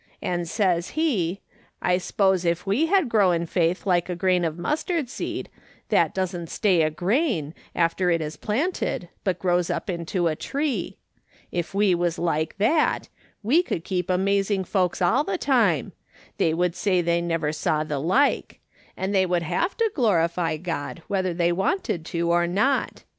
And 0.19 0.49
says 0.49 0.95
he, 0.97 1.41
I' 1.79 1.97
s'pose 1.99 2.43
if 2.43 2.65
we 2.65 2.87
had 2.87 3.07
growin' 3.07 3.45
faith 3.45 3.85
like 3.85 4.09
a 4.09 4.15
grain 4.15 4.43
of 4.43 4.57
mustard 4.57 5.11
seed, 5.11 5.47
that 5.89 6.11
doesn't 6.11 6.49
stay 6.49 6.81
a 6.81 6.89
grain, 6.89 7.53
after 7.75 8.09
it 8.09 8.19
is 8.19 8.35
planted, 8.35 9.09
but 9.23 9.37
grows 9.37 9.69
up 9.69 9.91
into 9.91 10.25
a 10.25 10.35
tree; 10.35 10.97
if 11.51 11.75
we 11.75 11.93
was 11.93 12.17
like 12.17 12.57
that, 12.57 13.09
we 13.43 13.63
would 13.69 13.83
keep 13.83 14.09
amazing 14.09 14.63
folks 14.63 15.03
all 15.03 15.23
the 15.23 15.37
time; 15.37 15.91
they 16.37 16.51
would 16.51 16.75
say 16.75 17.01
they 17.03 17.21
never 17.21 17.51
saw 17.53 17.83
the 17.83 17.99
like; 17.99 18.59
and 18.97 19.13
they 19.13 19.27
would 19.27 19.43
liave 19.43 19.75
to 19.75 19.91
glorify 19.93 20.57
God 20.57 21.03
whether 21.09 21.31
they 21.31 21.51
wanted 21.51 22.05
to 22.05 22.31
or 22.31 22.47
not. 22.47 23.03